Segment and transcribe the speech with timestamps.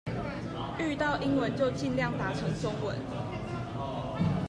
[0.79, 2.97] 遇到英文就儘量打成中文